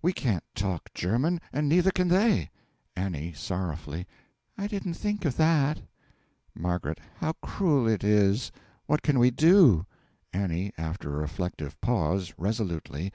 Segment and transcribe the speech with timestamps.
[0.00, 2.48] we can't talk German and neither can they!
[2.96, 3.32] A.
[3.34, 4.06] (Sorrowfully.)
[4.56, 5.82] I didn't think of that.
[6.58, 6.80] M.
[7.16, 8.50] How cruel it is!
[8.86, 9.84] What can we do?
[10.34, 10.72] A.
[10.78, 13.12] (After a reflective pause, resolutely.)